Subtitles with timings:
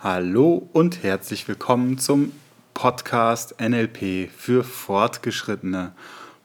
[0.00, 2.30] Hallo und herzlich willkommen zum
[2.72, 5.90] Podcast NLP für Fortgeschrittene.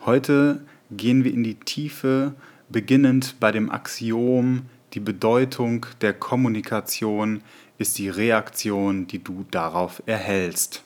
[0.08, 2.34] Heute gehen wir in die Tiefe,
[2.70, 4.64] beginnend bei dem Axiom,
[4.96, 7.44] die Bedeutung der Kommunikation
[7.78, 10.82] ist die Reaktion, die du darauf erhältst.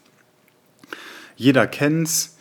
[1.37, 2.35] Jeder kennt's,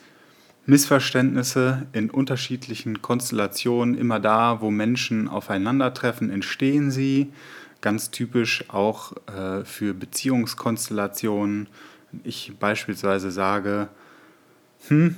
[0.64, 7.32] Missverständnisse in unterschiedlichen Konstellationen, immer da, wo Menschen aufeinandertreffen, entstehen sie
[7.86, 11.68] ganz typisch auch äh, für Beziehungskonstellationen.
[12.24, 13.88] Ich beispielsweise sage,
[14.88, 15.14] hm,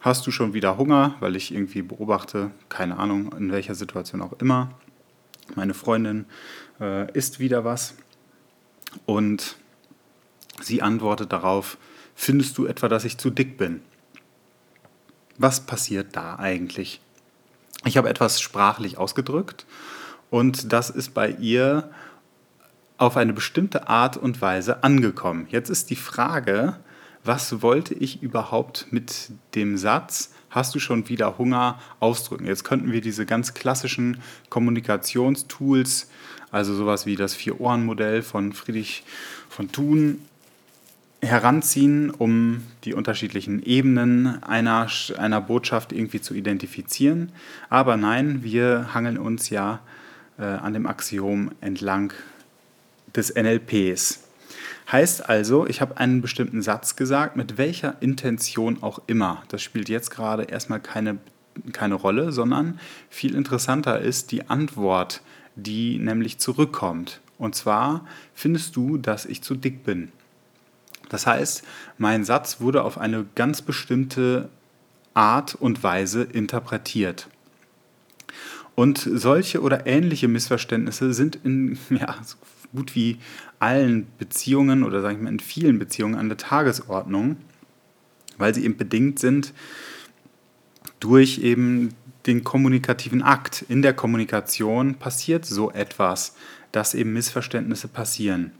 [0.00, 4.34] hast du schon wieder Hunger, weil ich irgendwie beobachte, keine Ahnung, in welcher Situation auch
[4.40, 4.78] immer.
[5.54, 6.26] Meine Freundin
[6.82, 7.94] äh, isst wieder was
[9.06, 9.56] und
[10.60, 11.78] sie antwortet darauf,
[12.14, 13.80] findest du etwa, dass ich zu dick bin?
[15.38, 17.00] Was passiert da eigentlich?
[17.86, 19.64] Ich habe etwas sprachlich ausgedrückt
[20.30, 21.90] und das ist bei ihr
[22.98, 25.46] auf eine bestimmte Art und Weise angekommen.
[25.50, 26.76] Jetzt ist die Frage,
[27.24, 32.46] was wollte ich überhaupt mit dem Satz, hast du schon wieder Hunger, ausdrücken?
[32.46, 36.08] Jetzt könnten wir diese ganz klassischen Kommunikationstools,
[36.50, 39.04] also sowas wie das Vier-Ohren-Modell von Friedrich
[39.48, 40.20] von Thun,
[41.22, 47.32] heranziehen, um die unterschiedlichen Ebenen einer, einer Botschaft irgendwie zu identifizieren.
[47.68, 49.80] Aber nein, wir hangeln uns ja
[50.40, 52.12] äh, an dem Axiom entlang
[53.14, 54.24] des NLPs.
[54.90, 59.42] Heißt also, ich habe einen bestimmten Satz gesagt, mit welcher Intention auch immer.
[59.48, 61.18] Das spielt jetzt gerade erstmal keine,
[61.72, 65.22] keine Rolle, sondern viel interessanter ist die Antwort,
[65.54, 67.20] die nämlich zurückkommt.
[67.38, 68.04] Und zwar
[68.34, 70.10] findest du, dass ich zu dick bin.
[71.08, 71.64] Das heißt,
[71.98, 74.48] mein Satz wurde auf eine ganz bestimmte
[75.14, 77.28] Art und Weise interpretiert.
[78.80, 82.38] Und solche oder ähnliche Missverständnisse sind in ja, so
[82.74, 83.18] gut wie
[83.58, 87.36] allen Beziehungen oder sage ich mal in vielen Beziehungen an der Tagesordnung,
[88.38, 89.52] weil sie eben bedingt sind
[90.98, 91.90] durch eben
[92.24, 93.66] den kommunikativen Akt.
[93.68, 96.34] In der Kommunikation passiert so etwas,
[96.72, 98.50] dass eben Missverständnisse passieren.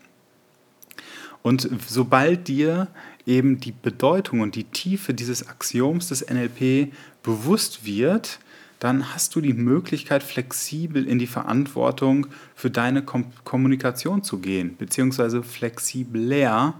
[1.40, 2.88] Und sobald dir
[3.24, 6.92] eben die Bedeutung und die Tiefe dieses Axioms des NLP
[7.22, 8.38] bewusst wird,
[8.80, 12.26] dann hast du die Möglichkeit, flexibel in die Verantwortung
[12.56, 16.74] für deine Kom Kommunikation zu gehen, beziehungsweise flexibler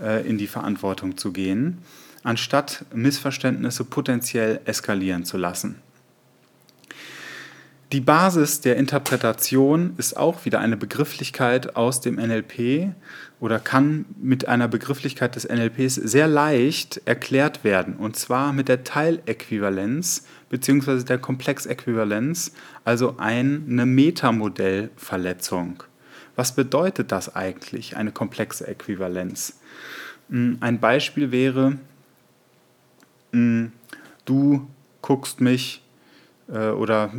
[0.00, 1.78] äh, in die Verantwortung zu gehen,
[2.24, 5.76] anstatt Missverständnisse potenziell eskalieren zu lassen.
[7.92, 12.92] Die Basis der Interpretation ist auch wieder eine Begrifflichkeit aus dem NLP
[13.38, 18.82] oder kann mit einer Begrifflichkeit des NLPs sehr leicht erklärt werden, und zwar mit der
[18.82, 21.04] Teiläquivalenz bzw.
[21.04, 22.50] der Komplexäquivalenz,
[22.84, 25.84] also eine Metamodellverletzung.
[26.34, 29.60] Was bedeutet das eigentlich, eine komplexe Äquivalenz?
[30.28, 31.78] Hm, ein Beispiel wäre,
[33.32, 33.70] hm,
[34.24, 34.68] du
[35.02, 35.82] guckst mich
[36.48, 37.12] äh, oder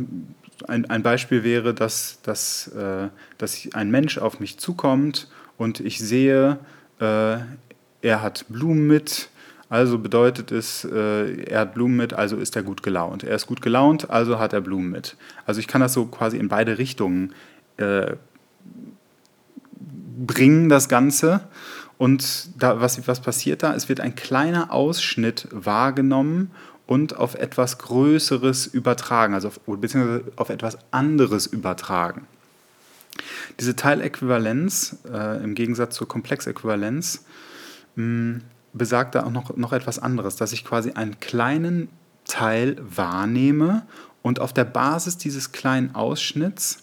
[0.66, 3.08] ein, ein Beispiel wäre, dass, dass, äh,
[3.38, 6.58] dass ein Mensch auf mich zukommt und ich sehe,
[7.00, 7.38] äh,
[8.02, 9.28] er hat Blumen mit,
[9.68, 13.22] also bedeutet es, äh, er hat Blumen mit, also ist er gut gelaunt.
[13.22, 15.16] Er ist gut gelaunt, also hat er Blumen mit.
[15.46, 17.34] Also ich kann das so quasi in beide Richtungen
[17.76, 18.14] äh,
[20.26, 21.40] bringen, das Ganze.
[21.98, 23.74] Und da, was, was passiert da?
[23.74, 26.50] Es wird ein kleiner Ausschnitt wahrgenommen
[26.88, 32.26] und auf etwas Größeres übertragen, also auf, beziehungsweise auf etwas anderes übertragen.
[33.60, 37.26] Diese Teiläquivalenz äh, im Gegensatz zur Komplexäquivalenz
[37.96, 38.40] mh,
[38.72, 41.90] besagt da auch noch, noch etwas anderes, dass ich quasi einen kleinen
[42.24, 43.86] Teil wahrnehme
[44.22, 46.78] und auf der Basis dieses kleinen Ausschnitts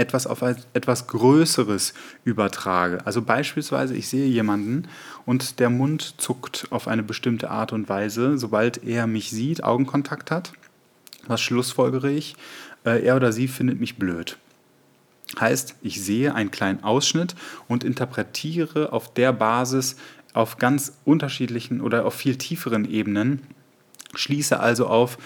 [0.00, 1.94] etwas auf etwas Größeres
[2.24, 3.06] übertrage.
[3.06, 4.88] Also beispielsweise, ich sehe jemanden
[5.26, 10.30] und der Mund zuckt auf eine bestimmte Art und Weise, sobald er mich sieht, Augenkontakt
[10.30, 10.52] hat.
[11.26, 12.34] Was schlussfolgere ich?
[12.84, 14.38] Äh, er oder sie findet mich blöd.
[15.38, 17.36] Heißt, ich sehe einen kleinen Ausschnitt
[17.68, 19.96] und interpretiere auf der Basis
[20.32, 23.42] auf ganz unterschiedlichen oder auf viel tieferen Ebenen,
[24.14, 25.18] schließe also auf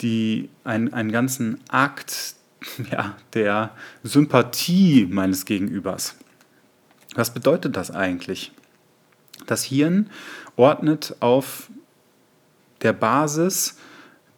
[0.00, 2.34] die, ein, einen ganzen Akt
[2.90, 3.70] ja, der
[4.02, 6.16] Sympathie meines Gegenübers.
[7.14, 8.52] Was bedeutet das eigentlich?
[9.46, 10.10] Das Hirn
[10.56, 11.70] ordnet auf
[12.82, 13.76] der Basis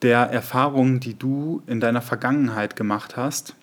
[0.02, 3.54] der Erfahrungen, die du in deiner Vergangenheit gemacht hast,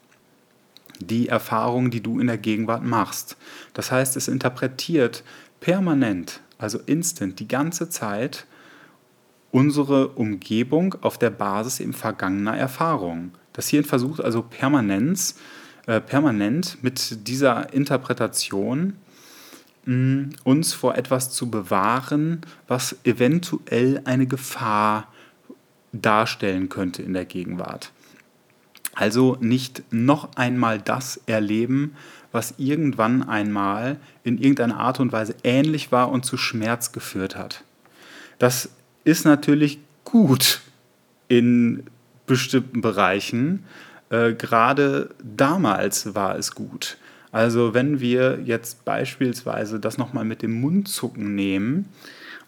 [0.99, 3.37] die Erfahrungen, die du in der Gegenwart machst.
[3.73, 5.23] Das heißt, es interpretiert
[5.59, 8.45] permanent, also instant, die ganze Zeit
[9.51, 13.31] unsere Umgebung auf der Basis eben vergangener Erfahrungen.
[13.57, 15.35] Das Hirn versucht also Permanenz,
[15.87, 18.93] äh, permanent mit dieser Interpretation
[19.85, 25.11] mh, uns vor etwas zu bewahren, was eventuell eine Gefahr
[25.91, 27.91] darstellen könnte in der Gegenwart.
[28.93, 31.95] Also nicht noch einmal das erleben,
[32.31, 37.63] was irgendwann einmal in irgendeiner Art und Weise ähnlich war und zu Schmerz geführt hat.
[38.37, 38.69] Das
[39.03, 40.61] ist natürlich gut
[41.27, 41.83] in
[42.27, 43.63] bestimmten Bereichen.
[44.09, 46.97] Äh, gerade damals war es gut.
[47.31, 51.85] Also wenn wir jetzt beispielsweise das nochmal mit dem Mundzucken nehmen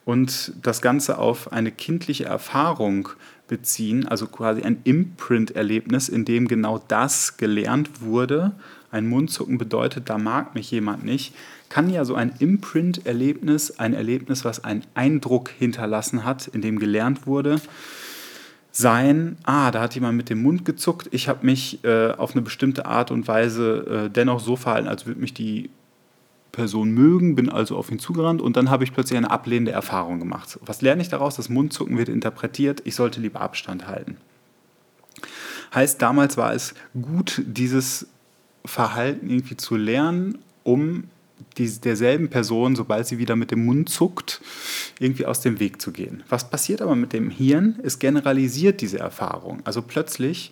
[0.05, 3.09] und das Ganze auf eine kindliche Erfahrung
[3.47, 8.53] beziehen, also quasi ein Imprint-Erlebnis, in dem genau das gelernt wurde,
[8.91, 11.35] ein Mundzucken bedeutet, da mag mich jemand nicht,
[11.67, 17.27] kann ja so ein Imprint-Erlebnis, ein Erlebnis, was einen Eindruck hinterlassen hat, in dem gelernt
[17.27, 17.61] wurde,
[18.79, 22.41] sein, ah, da hat jemand mit dem Mund gezuckt, ich habe mich äh, auf eine
[22.41, 25.69] bestimmte Art und Weise äh, dennoch so verhalten, als würde mich die
[26.51, 30.19] Person mögen, bin also auf ihn zugerannt und dann habe ich plötzlich eine ablehnende Erfahrung
[30.19, 30.59] gemacht.
[30.65, 31.35] Was lerne ich daraus?
[31.35, 34.17] Das Mundzucken wird interpretiert, ich sollte lieber Abstand halten.
[35.73, 38.07] Heißt, damals war es gut, dieses
[38.65, 41.03] Verhalten irgendwie zu lernen, um
[41.57, 44.41] die, derselben Person, sobald sie wieder mit dem Mund zuckt,
[44.99, 46.23] irgendwie aus dem Weg zu gehen.
[46.29, 47.79] Was passiert aber mit dem Hirn?
[47.83, 49.61] Es generalisiert diese Erfahrung.
[49.63, 50.51] Also plötzlich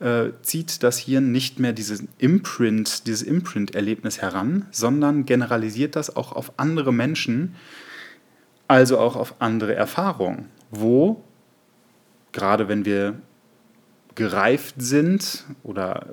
[0.00, 6.32] äh, zieht das Hirn nicht mehr dieses Imprint, dieses Imprint-Erlebnis heran, sondern generalisiert das auch
[6.32, 7.54] auf andere Menschen,
[8.66, 11.24] also auch auf andere Erfahrungen, wo
[12.32, 13.14] gerade wenn wir
[14.14, 16.06] gereift sind oder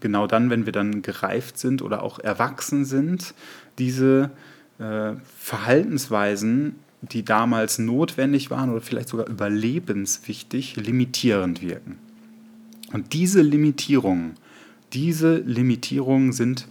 [0.00, 3.34] genau dann, wenn wir dann gereift sind oder auch erwachsen sind,
[3.78, 4.30] diese
[4.78, 6.76] äh, Verhaltensweisen,
[7.12, 11.98] die damals notwendig waren oder vielleicht sogar überlebenswichtig, limitierend wirken.
[12.92, 14.34] Und diese Limitierungen,
[14.92, 16.68] diese Limitierungen sind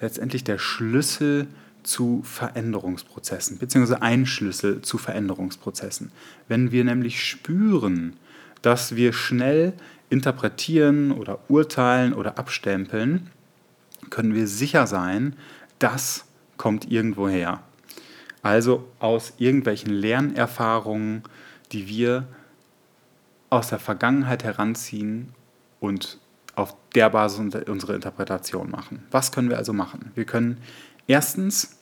[0.00, 1.46] letztendlich der Schlüssel
[1.82, 6.10] zu Veränderungsprozessen, beziehungsweise ein Schlüssel zu Veränderungsprozessen.
[6.48, 8.14] Wenn wir nämlich spüren,
[8.62, 9.72] dass wir schnell
[10.10, 13.30] interpretieren oder urteilen oder abstempeln,
[14.10, 15.36] können wir sicher sein,
[15.78, 16.24] das
[16.56, 17.62] kommt irgendwo her.
[18.46, 21.24] Also aus irgendwelchen Lernerfahrungen,
[21.72, 22.28] die wir
[23.50, 25.34] aus der Vergangenheit heranziehen
[25.80, 26.20] und
[26.54, 29.02] auf der Basis unsere Interpretation machen.
[29.10, 30.12] Was können wir also machen?
[30.14, 30.58] Wir können
[31.08, 31.80] erstens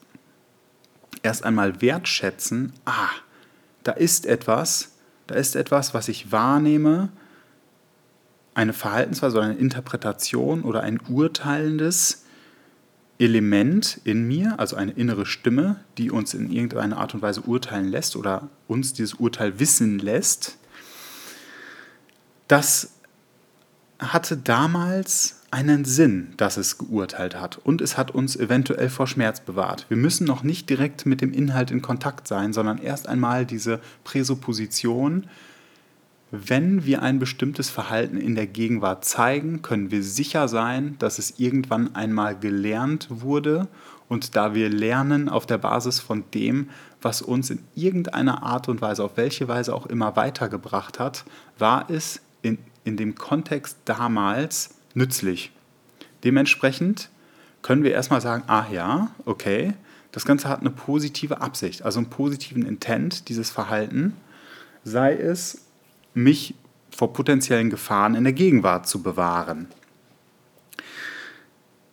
[1.23, 3.11] erst einmal wertschätzen, ah,
[3.83, 4.97] da ist etwas,
[5.27, 7.11] da ist etwas, was ich wahrnehme,
[8.55, 12.24] eine Verhaltensweise eine Interpretation oder ein urteilendes
[13.19, 17.89] Element in mir, also eine innere Stimme, die uns in irgendeiner Art und Weise urteilen
[17.89, 20.59] lässt oder uns dieses Urteil wissen lässt,
[22.49, 22.95] das
[24.01, 29.41] hatte damals einen Sinn, dass es geurteilt hat und es hat uns eventuell vor Schmerz
[29.41, 29.87] bewahrt.
[29.89, 33.81] Wir müssen noch nicht direkt mit dem Inhalt in Kontakt sein, sondern erst einmal diese
[34.03, 35.29] Präsupposition,
[36.49, 41.39] wenn wir ein bestimmtes Verhalten in der Gegenwart zeigen, können wir sicher sein, dass es
[41.39, 43.69] irgendwann einmal gelernt wurde
[44.09, 46.69] und da wir lernen auf der Basis von dem,
[47.01, 51.25] was uns in irgendeiner Art und Weise, auf welche Weise auch immer weitergebracht hat,
[51.59, 55.51] war es in in dem Kontext damals nützlich.
[56.23, 57.11] Dementsprechend
[57.63, 59.75] können wir erstmal sagen, ah ja, okay,
[60.13, 64.15] das Ganze hat eine positive Absicht, also einen positiven Intent, dieses Verhalten,
[64.85, 65.64] sei es,
[66.15, 66.55] mich
[66.91, 69.69] vor potenziellen Gefahren in der Gegenwart zu bewahren.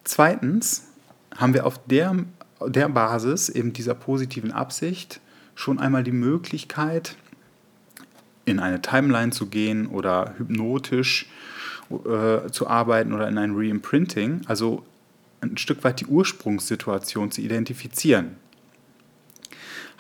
[0.03, 0.87] Zweitens
[1.35, 2.15] haben wir auf der,
[2.65, 5.19] der Basis eben dieser positiven Absicht
[5.55, 7.15] schon einmal die Möglichkeit,
[8.45, 11.27] in eine Timeline zu gehen oder hypnotisch
[11.89, 14.83] äh, zu arbeiten oder in ein Reimprinting, also
[15.41, 18.35] ein Stück weit die Ursprungssituation zu identifizieren.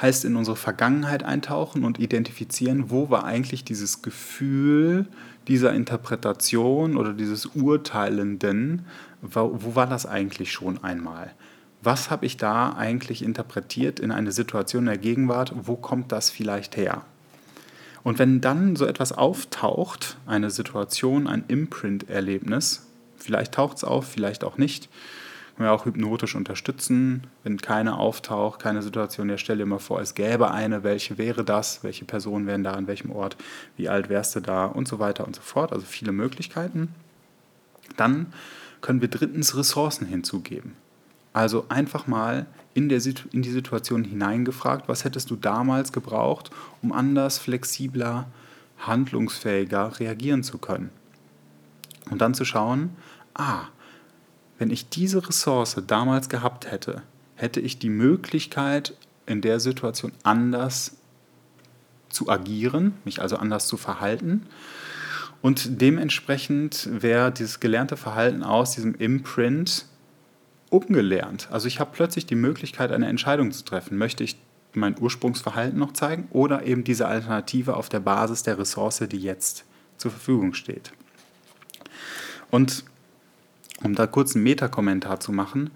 [0.01, 5.05] Heißt in unsere Vergangenheit eintauchen und identifizieren, wo war eigentlich dieses Gefühl
[5.47, 8.85] dieser Interpretation oder dieses Urteilenden,
[9.21, 11.31] wo, wo war das eigentlich schon einmal?
[11.83, 15.53] Was habe ich da eigentlich interpretiert in eine Situation in der Gegenwart?
[15.63, 17.03] Wo kommt das vielleicht her?
[18.03, 24.43] Und wenn dann so etwas auftaucht, eine Situation, ein Imprint-Erlebnis, vielleicht taucht es auf, vielleicht
[24.43, 24.89] auch nicht,
[25.55, 27.27] können wir auch hypnotisch unterstützen.
[27.43, 31.43] Wenn keine auftaucht, keine Situation, ja, stell dir mal vor, es gäbe eine, welche wäre
[31.43, 33.37] das, welche Personen wären da, an welchem Ort,
[33.77, 35.71] wie alt wärst du da und so weiter und so fort.
[35.71, 36.89] Also viele Möglichkeiten.
[37.97, 38.33] Dann
[38.81, 40.75] können wir drittens Ressourcen hinzugeben.
[41.33, 46.91] Also einfach mal in, der, in die Situation hineingefragt, was hättest du damals gebraucht, um
[46.91, 48.27] anders, flexibler,
[48.79, 50.89] handlungsfähiger reagieren zu können.
[52.09, 52.89] Und dann zu schauen,
[53.33, 53.65] ah,
[54.61, 57.01] wenn ich diese Ressource damals gehabt hätte,
[57.33, 58.93] hätte ich die Möglichkeit,
[59.25, 60.97] in der Situation anders
[62.09, 64.45] zu agieren, mich also anders zu verhalten.
[65.41, 69.87] Und dementsprechend wäre dieses gelernte Verhalten aus diesem Imprint
[70.69, 71.47] umgelernt.
[71.49, 73.97] Also ich habe plötzlich die Möglichkeit, eine Entscheidung zu treffen.
[73.97, 74.37] Möchte ich
[74.75, 79.65] mein Ursprungsverhalten noch zeigen oder eben diese Alternative auf der Basis der Ressource, die jetzt
[79.97, 80.91] zur Verfügung steht.
[82.51, 82.85] Und
[83.83, 85.71] um da kurz einen Metakommentar zu machen,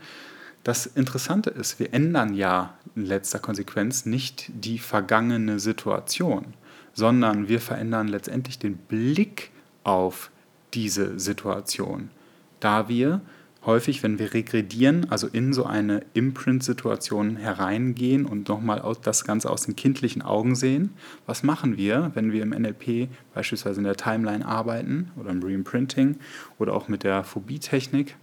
[0.63, 6.55] das Interessante ist, wir ändern ja in letzter Konsequenz nicht die vergangene Situation,
[6.93, 9.51] sondern wir verändern letztendlich den Blick
[9.83, 10.31] auf
[10.73, 12.09] diese Situation,
[12.59, 13.21] da wir
[13.65, 19.63] häufig, wenn wir regredieren, also in so eine Imprint-Situation hereingehen und nochmal das Ganze aus
[19.63, 20.93] den kindlichen Augen sehen,
[21.25, 26.17] was machen wir, wenn wir im NLP beispielsweise in der Timeline arbeiten oder im Reimprinting
[26.59, 28.15] oder auch mit der Phobie-Technik?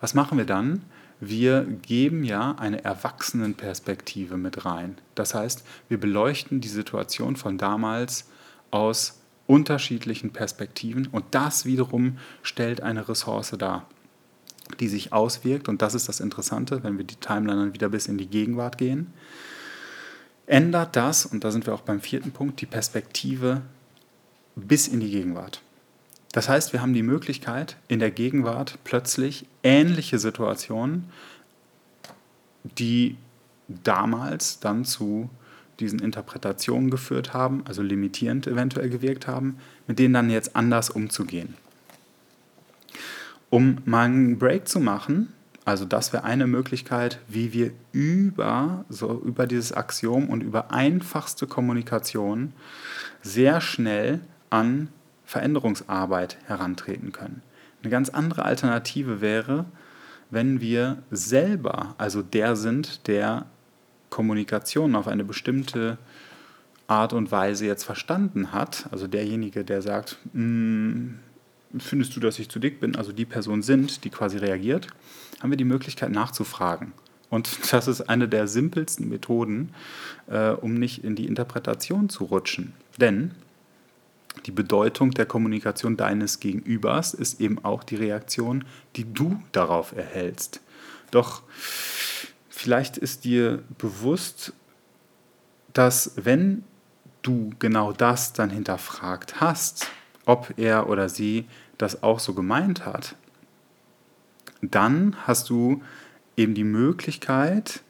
[0.00, 0.82] Was machen wir dann?
[1.20, 4.98] Wir geben ja eine Erwachsenenperspektive mit rein.
[5.14, 8.28] Das heißt, wir beleuchten die Situation von damals
[8.70, 11.06] aus unterschiedlichen Perspektiven.
[11.06, 13.86] Und das wiederum stellt eine Ressource dar,
[14.80, 15.68] die sich auswirkt.
[15.68, 18.78] Und das ist das Interessante, wenn wir die Timeline dann wieder bis in die Gegenwart
[18.78, 19.12] gehen,
[20.46, 23.62] ändert das, und da sind wir auch beim vierten Punkt, die Perspektive
[24.56, 25.60] bis in die Gegenwart.
[26.32, 31.10] Das heißt, wir haben die Möglichkeit, in der Gegenwart plötzlich ähnliche Situationen,
[32.64, 33.16] die
[33.68, 35.30] damals dann zu
[35.80, 41.54] diesen Interpretationen geführt haben, also limitierend eventuell gewirkt haben, mit denen dann jetzt anders umzugehen.
[43.50, 45.32] Um mal einen Break zu machen,
[45.64, 51.46] also das wäre eine Möglichkeit, wie wir über, so über dieses Axiom und über einfachste
[51.46, 52.52] Kommunikation
[53.22, 54.88] sehr schnell an
[55.24, 57.42] Veränderungsarbeit herantreten können.
[57.82, 59.64] Eine ganz andere Alternative wäre,
[60.30, 63.46] wenn wir selber, also der sind, der
[64.14, 65.98] Kommunikation auf eine bestimmte
[66.86, 71.14] Art und Weise jetzt verstanden hat, also derjenige, der sagt, mm,
[71.78, 74.86] findest du, dass ich zu dick bin, also die Person sind, die quasi reagiert,
[75.42, 76.92] haben wir die Möglichkeit nachzufragen.
[77.28, 79.74] Und das ist eine der simpelsten Methoden,
[80.28, 82.72] äh, um nicht in die Interpretation zu rutschen.
[83.00, 83.32] Denn
[84.46, 90.60] die Bedeutung der Kommunikation deines Gegenübers ist eben auch die Reaktion, die du darauf erhältst.
[91.10, 91.42] Doch
[92.54, 94.52] vielleicht ist dir bewusst,
[95.72, 96.62] dass wenn
[97.22, 99.88] du genau das dann hinterfragt hast,
[100.24, 101.46] ob er oder sie
[101.78, 103.16] das auch so gemeint hat,
[104.62, 105.82] dann hast du
[106.36, 107.82] eben die Möglichkeit,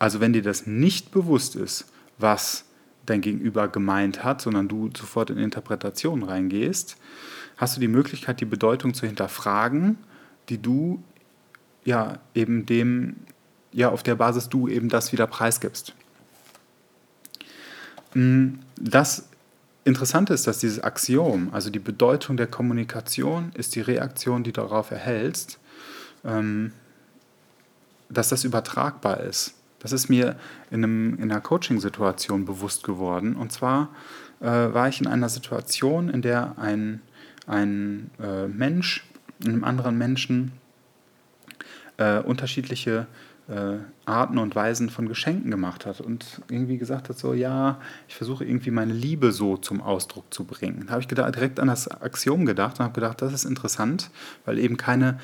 [0.00, 2.64] also wenn dir das nicht bewusst ist, was
[3.06, 6.96] dein Gegenüber gemeint hat, sondern du sofort in Interpretation reingehst,
[7.56, 9.98] hast du die Möglichkeit, die Bedeutung zu hinterfragen,
[10.48, 11.02] die du
[11.88, 13.16] ja, eben dem,
[13.72, 15.94] ja, auf der Basis du eben das wieder preisgibst.
[18.12, 19.26] Mm, das
[19.84, 24.60] Interessante ist, dass dieses Axiom, also die Bedeutung der Kommunikation, ist die Reaktion, die du
[24.60, 25.58] darauf erhältst,
[26.24, 26.72] ähm,
[28.10, 29.54] dass das übertragbar ist.
[29.78, 30.36] Das ist mir
[30.70, 33.34] in, einem, in einer Coaching-Situation bewusst geworden.
[33.34, 33.88] Und zwar
[34.40, 37.00] äh, war ich in einer Situation, in der ein,
[37.46, 39.06] ein äh, Mensch
[39.42, 40.52] einem anderen Menschen
[41.98, 43.06] äh, unterschiedliche
[43.48, 48.14] äh, Arten und Weisen von Geschenken gemacht hat und irgendwie gesagt hat, so ja, ich
[48.14, 50.84] versuche irgendwie meine Liebe so zum Ausdruck zu bringen.
[50.86, 54.10] Da habe ich gedacht, direkt an das Axiom gedacht und habe gedacht, das ist interessant,
[54.44, 55.18] weil eben keine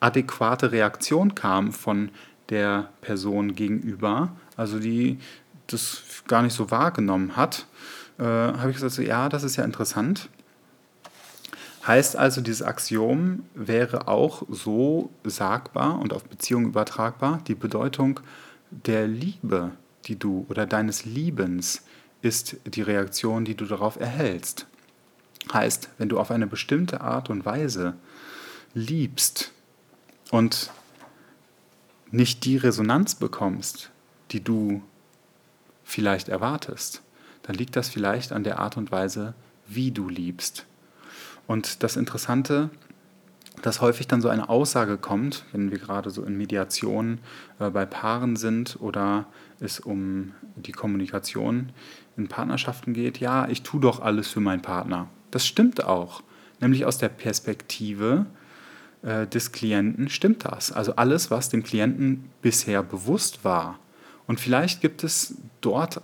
[0.00, 2.10] adäquate Reaktion kam von
[2.48, 5.18] der Person gegenüber, also die
[5.66, 7.66] das gar nicht so wahrgenommen hat,
[8.18, 10.28] äh, habe ich gesagt, so, ja, das ist ja interessant.
[11.86, 17.40] Heißt also, dieses Axiom wäre auch so sagbar und auf Beziehungen übertragbar.
[17.48, 18.20] Die Bedeutung
[18.70, 19.72] der Liebe,
[20.04, 21.82] die du oder deines Liebens
[22.22, 24.66] ist die Reaktion, die du darauf erhältst.
[25.52, 27.94] Heißt, wenn du auf eine bestimmte Art und Weise
[28.74, 29.50] liebst
[30.30, 30.70] und
[32.12, 33.90] nicht die Resonanz bekommst,
[34.30, 34.82] die du
[35.82, 37.02] vielleicht erwartest,
[37.42, 39.34] dann liegt das vielleicht an der Art und Weise,
[39.66, 40.64] wie du liebst.
[41.46, 42.70] Und das Interessante,
[43.62, 47.18] dass häufig dann so eine Aussage kommt, wenn wir gerade so in Mediation
[47.58, 49.26] äh, bei Paaren sind oder
[49.60, 51.70] es um die Kommunikation
[52.16, 55.08] in Partnerschaften geht, ja, ich tue doch alles für meinen Partner.
[55.30, 56.22] Das stimmt auch,
[56.60, 58.26] nämlich aus der Perspektive
[59.02, 60.72] äh, des Klienten stimmt das.
[60.72, 63.78] Also alles, was dem Klienten bisher bewusst war.
[64.26, 66.00] Und vielleicht gibt es dort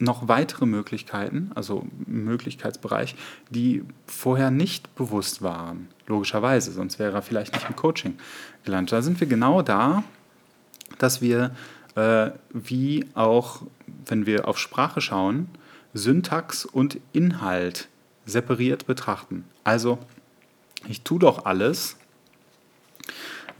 [0.00, 3.14] noch weitere Möglichkeiten, also Möglichkeitsbereich,
[3.50, 8.18] die vorher nicht bewusst waren, logischerweise, sonst wäre er vielleicht nicht im Coaching
[8.64, 8.92] gelandet.
[8.92, 10.02] Da sind wir genau da,
[10.98, 11.54] dass wir,
[11.96, 13.62] äh, wie auch
[14.06, 15.48] wenn wir auf Sprache schauen,
[15.92, 17.88] Syntax und Inhalt
[18.24, 19.44] separiert betrachten.
[19.64, 19.98] Also,
[20.88, 21.96] ich tue doch alles,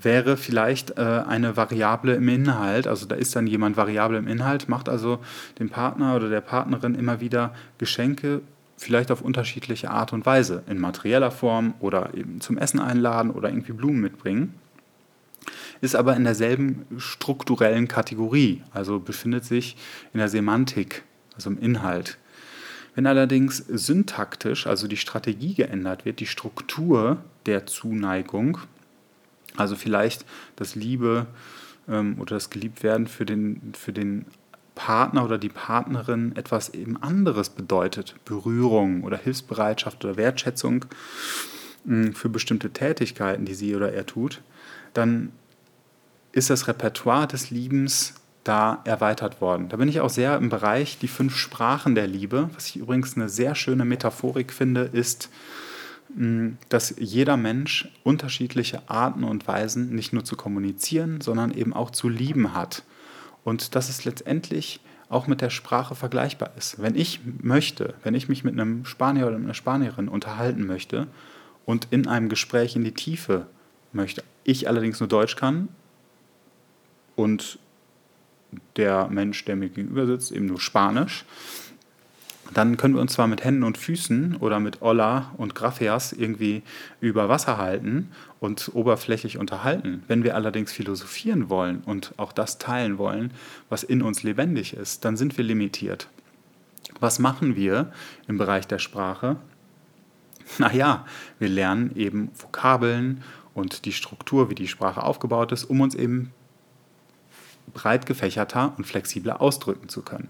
[0.03, 4.69] wäre vielleicht äh, eine Variable im Inhalt, also da ist dann jemand Variable im Inhalt,
[4.69, 5.19] macht also
[5.59, 8.43] dem Partner oder der Partnerin immer wieder Geschenke,
[8.77, 13.51] vielleicht auf unterschiedliche Art und Weise, in materieller Form oder eben zum Essen einladen oder
[13.51, 14.55] irgendwie Blumen mitbringen,
[15.81, 19.77] ist aber in derselben strukturellen Kategorie, also befindet sich
[20.13, 21.05] in der Semantik,
[21.35, 22.19] also im Inhalt.
[22.95, 28.59] Wenn allerdings syntaktisch, also die Strategie geändert wird, die Struktur der Zuneigung,
[29.57, 30.25] also vielleicht
[30.57, 31.27] das Liebe
[31.89, 34.27] ähm, oder das Geliebtwerden für den, für den
[34.75, 40.87] Partner oder die Partnerin etwas eben anderes bedeutet, Berührung oder Hilfsbereitschaft oder Wertschätzung
[41.85, 44.41] mh, für bestimmte Tätigkeiten, die sie oder er tut,
[44.95, 45.33] dann
[46.33, 48.15] ist das Repertoire des Liebens
[48.45, 49.69] da erweitert worden.
[49.69, 52.49] Da bin ich auch sehr im Bereich die fünf Sprachen der Liebe.
[52.55, 55.29] Was ich übrigens eine sehr schöne Metaphorik finde, ist
[56.69, 62.09] dass jeder Mensch unterschiedliche Arten und Weisen nicht nur zu kommunizieren, sondern eben auch zu
[62.09, 62.85] lieben hat.
[63.45, 66.81] Und dass es letztendlich auch mit der Sprache vergleichbar ist.
[66.81, 71.09] Wenn ich möchte, wenn ich mich mit einem Spanier oder einer Spanierin unterhalten möchte
[71.67, 73.47] und in einem Gespräch in die Tiefe
[73.93, 75.69] möchte, ich allerdings nur Deutsch kann
[77.17, 77.59] und
[78.77, 81.25] der Mensch, der mir gegenüber sitzt, eben nur Spanisch,
[82.55, 86.63] dann können wir uns zwar mit Händen und Füßen oder mit Olla und Graphias irgendwie
[87.01, 90.03] über Wasser halten und oberflächlich unterhalten.
[90.09, 93.33] Wenn wir allerdings philosophieren wollen und auch das teilen wollen,
[93.69, 96.09] was in uns lebendig ist, dann sind wir limitiert.
[96.99, 97.93] Was machen wir
[98.27, 99.37] im Bereich der Sprache?
[100.59, 101.07] Naja,
[101.39, 103.23] wir lernen eben Vokabeln
[103.55, 106.33] und die Struktur, wie die Sprache aufgebaut ist, um uns eben
[107.73, 110.29] breit gefächerter und flexibler ausdrücken zu können.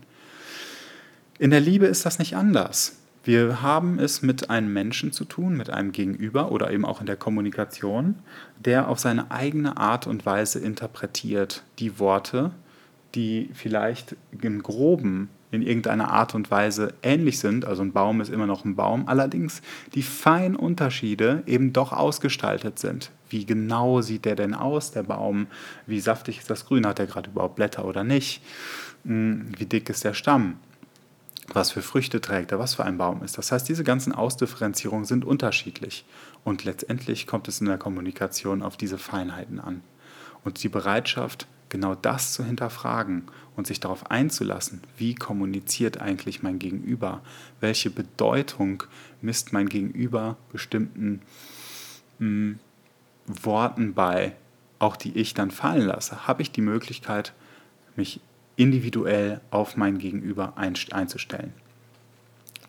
[1.41, 2.99] In der Liebe ist das nicht anders.
[3.25, 7.07] Wir haben es mit einem Menschen zu tun, mit einem Gegenüber oder eben auch in
[7.07, 8.17] der Kommunikation,
[8.59, 12.51] der auf seine eigene Art und Weise interpretiert die Worte,
[13.15, 17.65] die vielleicht im groben in irgendeiner Art und Weise ähnlich sind.
[17.65, 19.63] Also ein Baum ist immer noch ein Baum, allerdings
[19.95, 23.13] die feinen Unterschiede eben doch ausgestaltet sind.
[23.31, 25.47] Wie genau sieht der denn aus, der Baum?
[25.87, 26.87] Wie saftig ist das Grün?
[26.87, 28.43] Hat er gerade überhaupt Blätter oder nicht?
[29.07, 30.57] Hm, wie dick ist der Stamm?
[31.55, 33.39] Was für Früchte trägt er, was für ein Baum ist.
[33.39, 36.05] Das heißt, diese ganzen Ausdifferenzierungen sind unterschiedlich.
[36.45, 39.83] Und letztendlich kommt es in der Kommunikation auf diese Feinheiten an.
[40.45, 43.25] Und die Bereitschaft, genau das zu hinterfragen
[43.57, 47.23] und sich darauf einzulassen, wie kommuniziert eigentlich mein Gegenüber,
[47.61, 48.85] welche Bedeutung
[49.21, 51.23] misst mein Gegenüber bestimmten
[52.19, 52.59] mh, hm,
[53.27, 54.35] Worten bei,
[54.79, 57.33] auch die ich dann fallen lasse, habe ich die Möglichkeit,
[57.97, 58.21] mich
[58.61, 61.55] individuell auf mein Gegenüber einzustellen.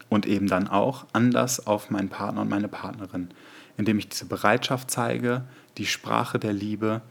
[0.07, 3.29] Und eben dann auch anders auf meinen Partner und meine Partnerin,
[3.75, 5.43] indem ich diese Bereitschaft zeige,
[5.77, 7.01] die Sprache der Liebe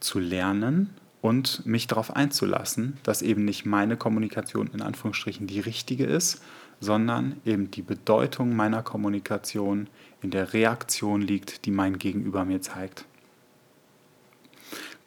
[0.00, 6.04] zu lernen und mich darauf einzulassen, dass eben nicht meine Kommunikation in Anführungsstrichen die richtige
[6.04, 6.42] ist,
[6.80, 9.88] sondern eben die Bedeutung meiner Kommunikation
[10.22, 13.04] in der Reaktion liegt, die mein Gegenüber mir zeigt.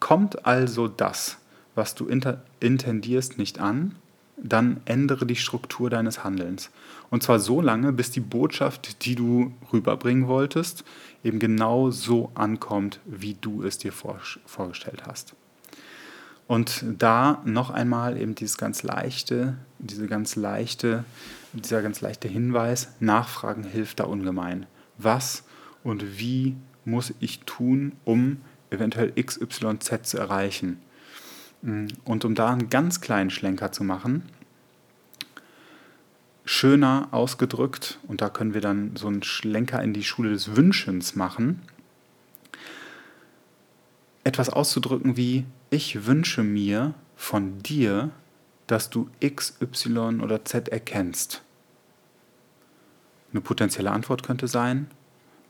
[0.00, 1.38] Kommt also das,
[1.76, 2.08] was du
[2.60, 3.94] intendierst, nicht an,
[4.36, 6.70] dann ändere die Struktur deines Handelns.
[7.10, 10.84] Und zwar so lange, bis die Botschaft, die du rüberbringen wolltest,
[11.22, 15.34] eben genau so ankommt, wie du es dir vorgestellt hast.
[16.48, 21.04] Und da noch einmal eben dieses ganz leichte, diese ganz leichte,
[21.52, 24.66] dieser ganz leichte Hinweis, Nachfragen hilft da ungemein.
[24.98, 25.44] Was
[25.82, 28.38] und wie muss ich tun, um
[28.70, 30.80] eventuell XYZ zu erreichen?
[31.66, 34.22] Mm, und um da einen ganz kleinen Schlenker zu machen,
[36.44, 41.16] schöner ausgedrückt, und da können wir dann so einen Schlenker in die Schule des Wünschens
[41.16, 41.62] machen,
[44.22, 48.10] etwas auszudrücken wie, ich wünsche mir von dir,
[48.68, 51.42] dass du X, Y oder Z erkennst.
[53.32, 54.88] Eine potenzielle Antwort könnte sein,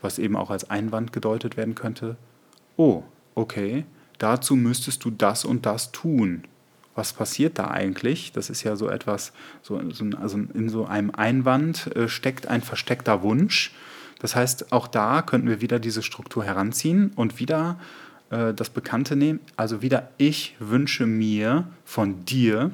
[0.01, 2.17] was eben auch als Einwand gedeutet werden könnte,
[2.75, 3.03] oh,
[3.35, 3.85] okay,
[4.17, 6.43] dazu müsstest du das und das tun.
[6.95, 8.31] Was passiert da eigentlich?
[8.31, 12.61] Das ist ja so etwas, so, so also in so einem Einwand äh, steckt ein
[12.61, 13.73] versteckter Wunsch.
[14.19, 17.79] Das heißt, auch da könnten wir wieder diese Struktur heranziehen und wieder
[18.31, 19.39] äh, das Bekannte nehmen.
[19.57, 22.71] Also wieder, ich wünsche mir von dir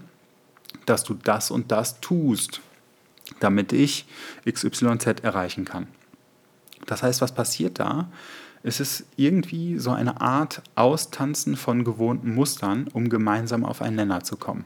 [0.85, 2.61] dass du das und das tust,
[3.39, 4.05] damit ich
[4.49, 5.87] XYZ erreichen kann.
[6.85, 8.09] Das heißt, was passiert da?
[8.65, 14.23] Es ist irgendwie so eine Art Austanzen von gewohnten Mustern, um gemeinsam auf einen Nenner
[14.23, 14.63] zu kommen.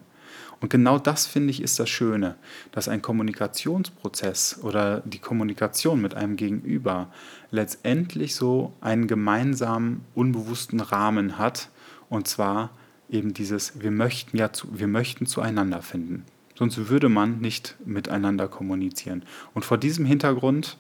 [0.60, 2.36] Und genau das finde ich ist das Schöne,
[2.72, 7.12] dass ein Kommunikationsprozess oder die Kommunikation mit einem Gegenüber
[7.52, 11.70] letztendlich so einen gemeinsamen, unbewussten Rahmen hat.
[12.10, 12.72] Und zwar
[13.10, 16.24] eben dieses, wir möchten ja zu, wir möchten zueinander finden.
[16.56, 19.24] Sonst würde man nicht miteinander kommunizieren.
[19.54, 20.78] Und vor diesem Hintergrund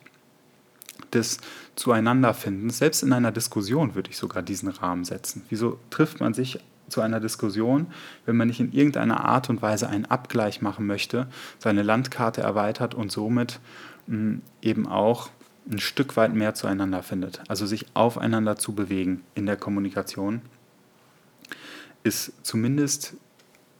[1.13, 1.39] des
[1.75, 5.43] Zueinanderfindens, selbst in einer Diskussion würde ich sogar diesen Rahmen setzen.
[5.49, 7.87] Wieso trifft man sich zu einer Diskussion,
[8.25, 11.27] wenn man nicht in irgendeiner Art und Weise einen Abgleich machen möchte,
[11.59, 13.59] seine Landkarte erweitert und somit
[14.07, 15.29] mh, eben auch
[15.69, 17.41] ein Stück weit mehr zueinander findet.
[17.49, 20.41] Also sich aufeinander zu bewegen in der Kommunikation
[22.03, 23.15] ist zumindest,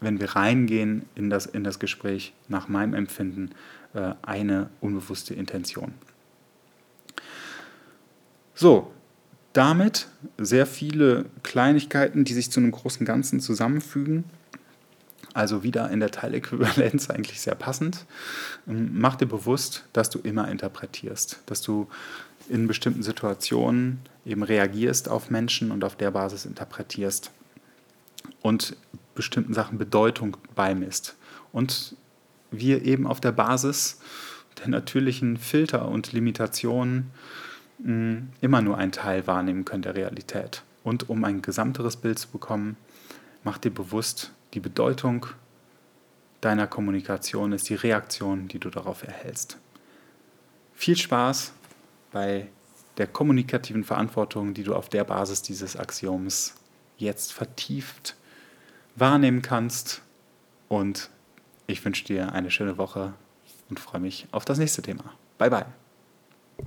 [0.01, 3.51] wenn wir reingehen in das, in das Gespräch, nach meinem Empfinden
[3.93, 5.93] äh, eine unbewusste Intention.
[8.59, 8.91] So,
[9.53, 10.07] damit
[10.39, 14.23] sehr viele Kleinigkeiten, die sich zu einem großen Ganzen zusammenfügen.
[15.35, 18.07] Also wieder in der Teiläquivalenz eigentlich sehr passend.
[18.67, 21.87] Ähm, mach dir bewusst, dass du immer interpretierst, dass du
[22.49, 27.29] in bestimmten Situationen eben reagierst auf Menschen und auf der Basis interpretierst
[28.41, 28.75] und
[29.13, 31.15] bestimmten Sachen Bedeutung beimisst.
[31.51, 31.95] Und
[32.49, 33.99] wir eben auf der Basis
[34.57, 37.11] der natürlichen Filter und Limitationen
[37.79, 40.63] immer nur einen Teil wahrnehmen können der Realität.
[40.83, 42.77] Und um ein gesamteres Bild zu bekommen,
[43.43, 45.27] mach dir bewusst, die Bedeutung
[46.41, 49.57] deiner Kommunikation ist die Reaktion, die du darauf erhältst.
[50.73, 51.51] Viel Spaß
[52.11, 52.47] bei
[52.97, 56.55] der kommunikativen Verantwortung, die du auf der Basis dieses Axioms
[56.97, 58.15] jetzt vertieft
[58.95, 60.01] wahrnehmen kannst.
[60.67, 61.09] Und
[61.67, 63.13] ich wünsche dir eine schöne Woche
[63.69, 65.13] und freue mich auf das nächste Thema.
[65.37, 65.86] Bye bye.